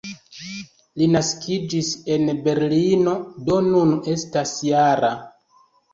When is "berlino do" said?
2.47-3.61